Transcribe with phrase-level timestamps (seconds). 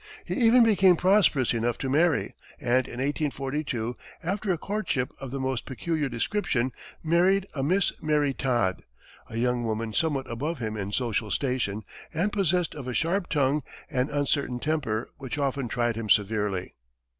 [0.25, 3.93] He even became prosperous enough to marry, and in 1842,
[4.23, 6.71] after a courtship of the most peculiar description,
[7.03, 8.81] married a Miss Mary Todd
[9.29, 13.61] a young woman somewhat above him in social station, and possessed of a sharp tongue
[13.91, 16.73] and uncertain temper which often tried him severely.